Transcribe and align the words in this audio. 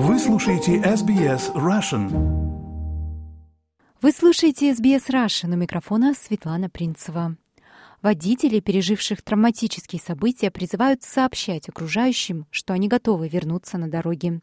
Вы 0.00 0.20
слушаете 0.20 0.76
SBS 0.76 1.52
Russian. 1.54 2.08
Вы 4.00 4.12
слушаете 4.12 4.70
SBS 4.70 5.10
Russian. 5.10 5.52
У 5.52 5.56
микрофона 5.56 6.14
Светлана 6.14 6.70
Принцева. 6.70 7.36
Водители, 8.00 8.60
переживших 8.60 9.22
травматические 9.22 10.00
события, 10.00 10.52
призывают 10.52 11.02
сообщать 11.02 11.68
окружающим, 11.68 12.46
что 12.52 12.74
они 12.74 12.86
готовы 12.86 13.26
вернуться 13.26 13.76
на 13.76 13.90
дороги. 13.90 14.40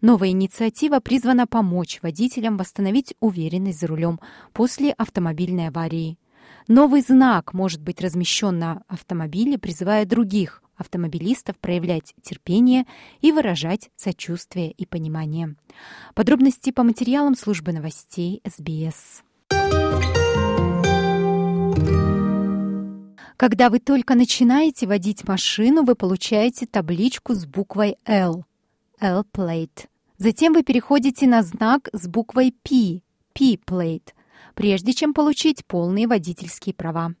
Новая 0.00 0.28
инициатива 0.28 1.00
призвана 1.00 1.48
помочь 1.48 1.98
водителям 2.00 2.56
восстановить 2.56 3.16
уверенность 3.18 3.80
за 3.80 3.88
рулем 3.88 4.20
после 4.52 4.92
автомобильной 4.92 5.70
аварии. 5.70 6.20
Новый 6.68 7.00
знак 7.00 7.52
может 7.52 7.82
быть 7.82 8.00
размещен 8.00 8.60
на 8.60 8.84
автомобиле, 8.86 9.58
призывая 9.58 10.06
других 10.06 10.62
автомобилистов 10.84 11.58
проявлять 11.58 12.14
терпение 12.22 12.84
и 13.20 13.32
выражать 13.32 13.90
сочувствие 13.96 14.70
и 14.70 14.86
понимание. 14.86 15.56
Подробности 16.14 16.70
по 16.70 16.82
материалам 16.82 17.34
службы 17.34 17.72
новостей 17.72 18.40
СБС. 18.44 19.22
Когда 23.36 23.68
вы 23.68 23.80
только 23.80 24.14
начинаете 24.14 24.86
водить 24.86 25.26
машину, 25.26 25.82
вы 25.82 25.96
получаете 25.96 26.66
табличку 26.66 27.34
с 27.34 27.46
буквой 27.46 27.96
L– 28.04 28.44
L-plate. 29.00 29.88
Затем 30.18 30.52
вы 30.52 30.62
переходите 30.62 31.26
на 31.26 31.42
знак 31.42 31.88
с 31.92 32.06
буквой 32.06 32.54
P– 32.62 33.00
P-plate, 33.34 34.12
прежде 34.54 34.92
чем 34.92 35.12
получить 35.12 35.66
полные 35.66 36.06
водительские 36.06 36.74
права. 36.74 37.14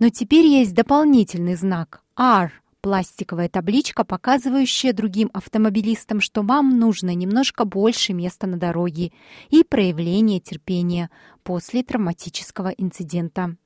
Но 0.00 0.08
теперь 0.08 0.46
есть 0.46 0.74
дополнительный 0.74 1.54
знак 1.54 2.02
R– 2.16 2.52
пластиковая 2.80 3.48
табличка, 3.48 4.04
показывающая 4.04 4.92
другим 4.92 5.30
автомобилистам, 5.32 6.20
что 6.20 6.42
вам 6.42 6.78
нужно 6.78 7.14
немножко 7.14 7.64
больше 7.64 8.12
места 8.12 8.46
на 8.46 8.56
дороге 8.56 9.12
и 9.48 9.64
проявление 9.64 10.40
терпения 10.40 11.10
после 11.42 11.82
травматического 11.82 12.68
инцидента. 12.68 13.56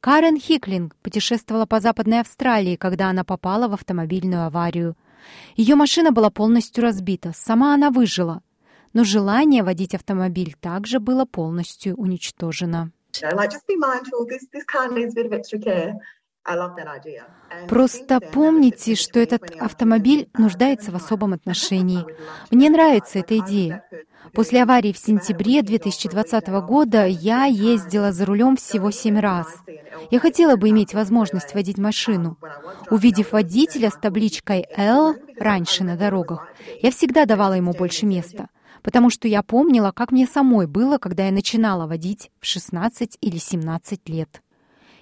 Карен 0.00 0.38
Хиклинг 0.38 0.94
путешествовала 0.96 1.66
по 1.66 1.80
Западной 1.80 2.20
Австралии, 2.20 2.76
когда 2.76 3.10
она 3.10 3.24
попала 3.24 3.68
в 3.68 3.72
автомобильную 3.72 4.46
аварию. 4.46 4.96
Ее 5.56 5.74
машина 5.74 6.12
была 6.12 6.30
полностью 6.30 6.84
разбита, 6.84 7.32
сама 7.34 7.74
она 7.74 7.90
выжила. 7.90 8.42
Но 8.92 9.04
желание 9.04 9.62
водить 9.62 9.94
автомобиль 9.94 10.54
также 10.60 11.00
было 11.00 11.24
полностью 11.24 11.94
уничтожено. 11.96 12.92
Просто 17.68 18.20
помните, 18.20 18.94
что 18.94 19.20
этот 19.20 19.50
автомобиль 19.60 20.28
нуждается 20.36 20.90
в 20.90 20.96
особом 20.96 21.32
отношении. 21.34 22.04
Мне 22.50 22.70
нравится 22.70 23.18
эта 23.18 23.38
идея. 23.38 23.84
После 24.32 24.62
аварии 24.62 24.92
в 24.92 24.98
сентябре 24.98 25.62
2020 25.62 26.48
года 26.66 27.06
я 27.06 27.44
ездила 27.44 28.12
за 28.12 28.26
рулем 28.26 28.56
всего 28.56 28.90
семь 28.90 29.18
раз. 29.18 29.46
Я 30.10 30.20
хотела 30.20 30.56
бы 30.56 30.68
иметь 30.70 30.94
возможность 30.94 31.54
водить 31.54 31.78
машину. 31.78 32.38
Увидев 32.90 33.32
водителя 33.32 33.90
с 33.90 33.94
табличкой 33.94 34.66
«Л» 34.76 35.16
раньше 35.38 35.84
на 35.84 35.96
дорогах, 35.96 36.48
я 36.82 36.90
всегда 36.90 37.24
давала 37.24 37.54
ему 37.54 37.72
больше 37.72 38.06
места, 38.06 38.48
потому 38.82 39.10
что 39.10 39.28
я 39.28 39.42
помнила, 39.42 39.92
как 39.92 40.12
мне 40.12 40.26
самой 40.26 40.66
было, 40.66 40.98
когда 40.98 41.26
я 41.26 41.32
начинала 41.32 41.86
водить 41.86 42.30
в 42.40 42.46
16 42.46 43.18
или 43.20 43.38
17 43.38 44.08
лет. 44.08 44.42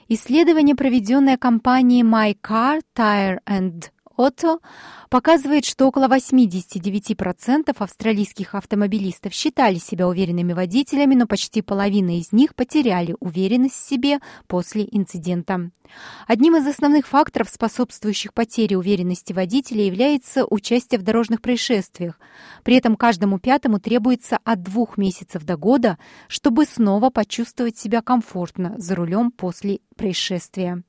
Исследование, 0.08 0.76
проведенное 0.76 1.36
компанией 1.36 2.04
My 2.04 2.36
Car 2.40 2.80
Tire 2.94 3.40
and 3.44 3.90
Otto 4.16 4.60
показывает, 5.10 5.64
что 5.64 5.86
около 5.86 6.08
89% 6.08 7.74
австралийских 7.78 8.54
автомобилистов 8.54 9.32
считали 9.32 9.76
себя 9.76 10.08
уверенными 10.08 10.52
водителями, 10.52 11.14
но 11.14 11.26
почти 11.26 11.62
половина 11.62 12.18
из 12.18 12.32
них 12.32 12.54
потеряли 12.54 13.16
уверенность 13.20 13.76
в 13.76 13.88
себе 13.88 14.20
после 14.46 14.86
инцидента. 14.90 15.70
Одним 16.26 16.56
из 16.56 16.66
основных 16.66 17.06
факторов, 17.06 17.48
способствующих 17.48 18.34
потере 18.34 18.76
уверенности 18.76 19.32
водителя, 19.32 19.84
является 19.84 20.44
участие 20.44 20.98
в 20.98 21.02
дорожных 21.02 21.40
происшествиях. 21.40 22.18
При 22.64 22.76
этом 22.76 22.96
каждому 22.96 23.38
пятому 23.38 23.78
требуется 23.78 24.38
от 24.44 24.62
двух 24.62 24.98
месяцев 24.98 25.44
до 25.44 25.56
года, 25.56 25.98
чтобы 26.28 26.64
снова 26.64 27.10
почувствовать 27.10 27.78
себя 27.78 28.02
комфортно 28.02 28.74
за 28.78 28.94
рулем 28.94 29.30
после 29.30 29.80
происшествия. 29.96 30.82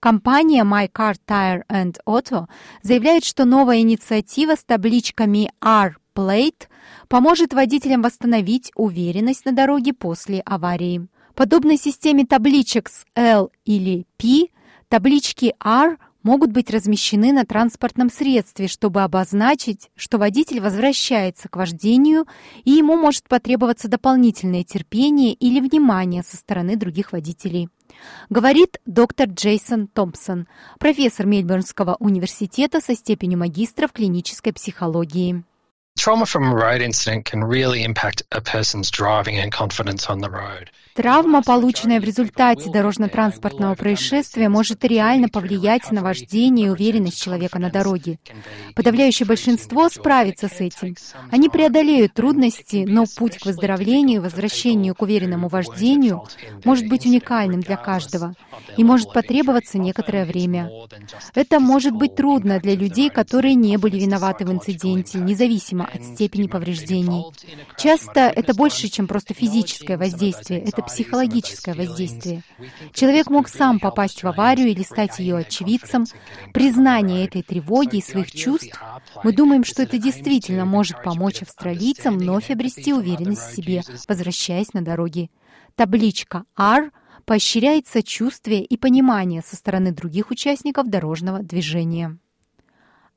Компания 0.00 0.62
My 0.64 0.90
Car 0.90 1.16
Tire 1.26 1.62
and 1.68 1.96
Auto 2.06 2.46
заявляет, 2.82 3.24
что 3.24 3.44
новая 3.44 3.80
инициатива 3.80 4.56
с 4.56 4.64
табличками 4.64 5.50
R-Plate 5.62 6.68
поможет 7.08 7.52
водителям 7.52 8.02
восстановить 8.02 8.72
уверенность 8.74 9.44
на 9.44 9.52
дороге 9.52 9.92
после 9.92 10.40
аварии. 10.40 11.08
Подобно 11.34 11.76
системе 11.76 12.24
табличек 12.24 12.88
с 12.88 13.04
L 13.14 13.50
или 13.64 14.06
P, 14.16 14.48
таблички 14.88 15.54
R 15.62 15.98
могут 16.26 16.50
быть 16.50 16.70
размещены 16.70 17.32
на 17.32 17.46
транспортном 17.46 18.10
средстве, 18.10 18.66
чтобы 18.66 19.02
обозначить, 19.02 19.90
что 19.94 20.18
водитель 20.18 20.60
возвращается 20.60 21.48
к 21.48 21.54
вождению 21.54 22.26
и 22.64 22.72
ему 22.72 22.96
может 22.96 23.28
потребоваться 23.28 23.86
дополнительное 23.86 24.64
терпение 24.64 25.34
или 25.34 25.60
внимание 25.60 26.24
со 26.24 26.36
стороны 26.36 26.74
других 26.74 27.12
водителей. 27.12 27.68
Говорит 28.28 28.80
доктор 28.86 29.28
Джейсон 29.28 29.86
Томпсон, 29.86 30.48
профессор 30.80 31.26
Мельбурнского 31.26 31.96
университета 32.00 32.80
со 32.80 32.96
степенью 32.96 33.38
магистра 33.38 33.86
в 33.86 33.92
клинической 33.92 34.52
психологии. 34.52 35.44
Trauma 35.96 36.26
from 36.26 36.44
a 36.44 36.54
road 36.54 36.82
incident 36.82 37.24
can 37.24 37.42
really 37.42 37.82
impact 37.82 38.22
a 38.30 38.40
person's 38.40 38.90
driving 38.90 39.38
and 39.38 39.50
confidence 39.50 40.08
on 40.08 40.18
the 40.20 40.30
road. 40.30 40.70
Травма, 40.94 41.42
полученная 41.42 42.00
в 42.00 42.04
результате 42.04 42.70
дорожно-транспортного 42.70 43.74
происшествия, 43.74 44.48
может 44.48 44.82
реально 44.82 45.28
повлиять 45.28 45.90
на 45.90 46.02
вождение 46.02 46.68
и 46.68 46.70
уверенность 46.70 47.22
человека 47.22 47.58
на 47.58 47.70
дороге. 47.70 48.18
Подавляющее 48.74 49.26
большинство 49.26 49.90
справится 49.90 50.48
с 50.48 50.58
этим. 50.58 50.94
Они 51.30 51.50
преодолеют 51.50 52.14
трудности, 52.14 52.86
но 52.88 53.04
путь 53.14 53.36
к 53.36 53.44
выздоровлению 53.44 54.20
и 54.20 54.24
возвращению 54.24 54.94
к 54.94 55.02
уверенному 55.02 55.48
вождению 55.48 56.24
может 56.64 56.88
быть 56.88 57.04
уникальным 57.04 57.60
для 57.60 57.76
каждого 57.76 58.34
и 58.78 58.82
может 58.82 59.12
потребоваться 59.12 59.76
некоторое 59.76 60.24
время. 60.24 60.70
Это 61.34 61.60
может 61.60 61.92
быть 61.92 62.16
трудно 62.16 62.58
для 62.58 62.74
людей, 62.74 63.10
которые 63.10 63.54
не 63.54 63.76
были 63.76 63.98
виноваты 63.98 64.46
в 64.46 64.52
инциденте, 64.52 65.18
независимо 65.18 65.85
от 65.94 66.02
степени 66.04 66.46
повреждений. 66.46 67.24
Часто 67.76 68.20
это 68.20 68.54
больше, 68.54 68.88
чем 68.88 69.06
просто 69.06 69.34
физическое 69.34 69.96
воздействие. 69.96 70.60
Это 70.60 70.82
психологическое 70.82 71.74
воздействие. 71.74 72.42
Человек 72.92 73.30
мог 73.30 73.48
сам 73.48 73.78
попасть 73.78 74.22
в 74.22 74.28
аварию 74.28 74.68
или 74.68 74.82
стать 74.82 75.18
ее 75.18 75.36
очевидцем. 75.36 76.04
Признание 76.52 77.24
этой 77.24 77.42
тревоги 77.42 77.96
и 77.96 78.02
своих 78.02 78.30
чувств, 78.32 78.80
мы 79.22 79.32
думаем, 79.32 79.64
что 79.64 79.82
это 79.82 79.98
действительно 79.98 80.64
может 80.64 81.02
помочь 81.02 81.42
австралийцам 81.42 82.18
вновь 82.18 82.50
обрести 82.50 82.92
уверенность 82.92 83.42
в 83.42 83.54
себе, 83.54 83.82
возвращаясь 84.08 84.72
на 84.72 84.82
дороге. 84.82 85.30
Табличка 85.74 86.44
R 86.56 86.90
поощряет 87.26 87.86
сочувствие 87.86 88.64
и 88.64 88.76
понимание 88.76 89.42
со 89.42 89.56
стороны 89.56 89.92
других 89.92 90.30
участников 90.30 90.88
дорожного 90.88 91.40
движения. 91.42 92.18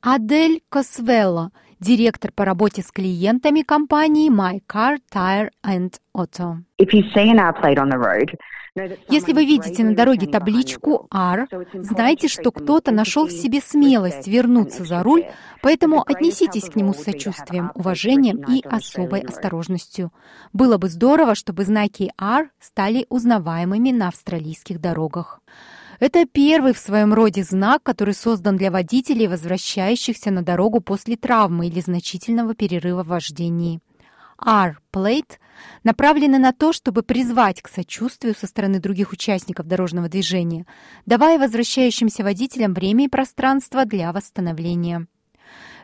Адель 0.02 0.62
Косвелло, 0.70 1.52
директор 1.80 2.32
по 2.32 2.46
работе 2.46 2.82
с 2.82 2.92
клиентами 2.92 3.62
компании 3.62 4.32
My 4.32 4.60
Car 4.68 4.98
Tire 5.14 5.50
and 5.66 5.94
Auto. 6.16 6.58
Если 9.10 9.34
вы 9.34 9.46
видите 9.46 9.84
на 9.84 9.96
дороге 9.96 10.28
табличку 10.28 11.08
R, 11.12 11.48
знайте, 11.74 12.28
что 12.28 12.52
кто-то 12.52 12.92
нашел 12.92 13.26
в 13.26 13.32
себе 13.32 13.60
смелость 13.62 14.28
вернуться 14.28 14.86
за 14.86 15.04
руль, 15.04 15.26
поэтому 15.62 16.02
отнеситесь 16.06 16.70
к 16.70 16.76
нему 16.76 16.94
с 16.94 17.04
сочувствием, 17.04 17.72
уважением 17.76 18.44
и 18.48 18.62
особой 18.64 19.22
осторожностью. 19.22 20.14
Было 20.54 20.78
бы 20.78 20.88
здорово, 20.88 21.36
чтобы 21.36 21.66
знаки 21.66 22.12
R 22.20 22.50
стали 22.60 23.06
узнаваемыми 23.10 23.92
на 23.92 24.10
австралийских 24.10 24.80
дорогах. 24.80 25.42
Это 26.00 26.26
первый 26.26 26.74
в 26.74 26.80
своем 26.80 27.14
роде 27.14 27.44
знак, 27.44 27.84
который 27.84 28.14
создан 28.14 28.56
для 28.56 28.72
водителей, 28.72 29.28
возвращающихся 29.28 30.32
на 30.32 30.42
дорогу 30.42 30.80
после 30.80 31.18
травмы 31.18 31.68
или 31.68 31.82
значительного 31.82 32.56
перерыва 32.56 33.04
в 33.04 33.08
вождении. 33.08 33.82
R-Plate 34.42 35.34
направлены 35.84 36.40
на 36.40 36.54
то, 36.54 36.72
чтобы 36.72 37.04
призвать 37.04 37.62
к 37.62 37.68
сочувствию 37.68 38.34
со 38.34 38.48
стороны 38.48 38.80
других 38.80 39.12
участников 39.12 39.68
дорожного 39.68 40.08
движения, 40.08 40.66
давая 41.06 41.38
возвращающимся 41.38 42.24
водителям 42.24 42.74
время 42.74 43.06
и 43.06 43.10
пространство 43.10 43.84
для 43.84 44.14
восстановления. 44.14 45.08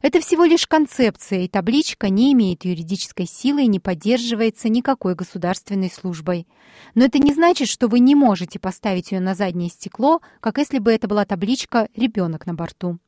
Это 0.02 0.20
всего 0.20 0.44
лишь 0.46 0.68
концепция, 0.68 1.42
и 1.42 1.48
табличка 1.48 2.10
не 2.10 2.34
имеет 2.34 2.66
юридической 2.66 3.26
силы 3.26 3.64
и 3.64 3.68
не 3.68 3.80
поддерживается 3.80 4.70
никакой 4.70 5.16
государственной 5.16 5.90
службой. 5.90 6.48
Но 6.94 7.06
это 7.06 7.20
не 7.20 7.34
значит, 7.34 7.68
что 7.68 7.88
вы 7.88 8.00
не 8.00 8.16
можете 8.16 8.60
поставить 8.60 9.12
ее 9.12 9.20
на 9.20 9.36
заднее 9.36 9.70
стекло, 9.70 10.22
как 10.42 10.58
если 10.58 10.80
бы 10.80 10.92
это 10.92 11.08
была 11.08 11.26
табличка 11.26 11.90
«ребенок 11.96 12.46
на 12.46 12.54
борту». 12.54 13.00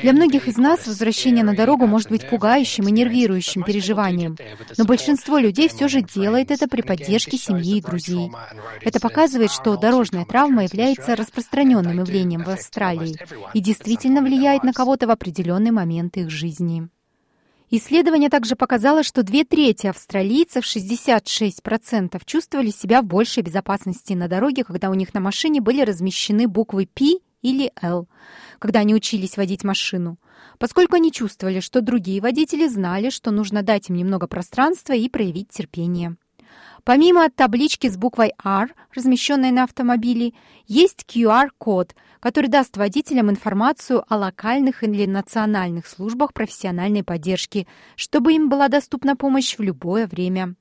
Для 0.00 0.12
многих 0.12 0.46
из 0.46 0.56
нас 0.56 0.86
возвращение 0.86 1.42
на 1.42 1.56
дорогу 1.56 1.88
может 1.88 2.08
быть 2.08 2.28
пугающим 2.28 2.86
и 2.86 2.92
нервирующим 2.92 3.64
переживанием, 3.64 4.36
но 4.78 4.84
большинство 4.84 5.38
людей 5.38 5.68
все 5.68 5.88
же 5.88 6.00
делает 6.00 6.52
это 6.52 6.68
при 6.68 6.82
поддержке 6.82 7.36
семьи 7.36 7.78
и 7.78 7.82
друзей. 7.82 8.30
Это 8.80 9.00
показывает, 9.00 9.50
что 9.50 9.76
дорожная 9.76 10.24
травма 10.24 10.62
является 10.64 11.16
распространенным 11.16 11.98
явлением 11.98 12.44
в 12.44 12.50
Австралии 12.50 13.16
и 13.54 13.60
действительно 13.60 14.22
влияет 14.22 14.62
на 14.62 14.72
кого-то 14.72 15.08
в 15.08 15.10
определенный 15.10 15.72
момент 15.72 16.16
их 16.16 16.30
жизни. 16.30 16.88
Исследование 17.72 18.30
также 18.30 18.54
показало, 18.54 19.02
что 19.02 19.24
две 19.24 19.44
трети 19.44 19.88
австралийцев, 19.88 20.64
66%, 20.64 22.20
чувствовали 22.24 22.70
себя 22.70 23.02
в 23.02 23.06
большей 23.06 23.42
безопасности 23.42 24.12
на 24.12 24.28
дороге, 24.28 24.62
когда 24.62 24.90
у 24.90 24.94
них 24.94 25.12
на 25.12 25.20
машине 25.20 25.60
были 25.60 25.82
размещены 25.82 26.46
буквы 26.46 26.86
P 26.86 27.18
или 27.42 27.72
L, 27.80 28.08
когда 28.58 28.80
они 28.80 28.94
учились 28.94 29.36
водить 29.36 29.64
машину, 29.64 30.18
поскольку 30.58 30.96
они 30.96 31.12
чувствовали, 31.12 31.60
что 31.60 31.80
другие 31.80 32.20
водители 32.20 32.66
знали, 32.68 33.10
что 33.10 33.30
нужно 33.30 33.62
дать 33.62 33.88
им 33.90 33.96
немного 33.96 34.26
пространства 34.26 34.92
и 34.92 35.08
проявить 35.08 35.48
терпение. 35.48 36.16
Помимо 36.84 37.28
таблички 37.30 37.88
с 37.88 37.96
буквой 37.96 38.32
R, 38.42 38.74
размещенной 38.94 39.50
на 39.50 39.64
автомобиле, 39.64 40.32
есть 40.66 41.04
QR-код, 41.08 41.94
который 42.20 42.48
даст 42.48 42.76
водителям 42.76 43.30
информацию 43.30 44.04
о 44.08 44.16
локальных 44.16 44.82
или 44.82 45.06
национальных 45.06 45.86
службах 45.86 46.32
профессиональной 46.32 47.04
поддержки, 47.04 47.66
чтобы 47.96 48.32
им 48.32 48.48
была 48.48 48.68
доступна 48.68 49.16
помощь 49.16 49.56
в 49.56 49.62
любое 49.62 50.06
время. 50.06 50.54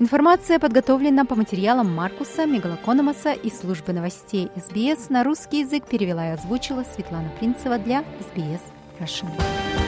Информация 0.00 0.60
подготовлена 0.60 1.24
по 1.24 1.34
материалам 1.34 1.92
Маркуса 1.92 2.46
Мегалокономоса 2.46 3.32
из 3.32 3.58
службы 3.58 3.92
новостей 3.92 4.48
СБС 4.54 5.10
на 5.10 5.24
русский 5.24 5.60
язык 5.60 5.88
перевела 5.88 6.28
и 6.28 6.34
озвучила 6.34 6.84
Светлана 6.84 7.30
Принцева 7.40 7.78
для 7.78 8.04
СБС 8.20 8.62
Russian. 9.00 9.87